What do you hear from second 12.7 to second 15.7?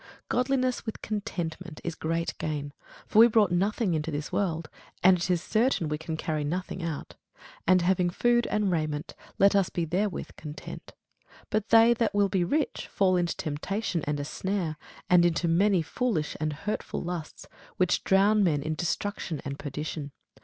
fall into temptation and a snare, and into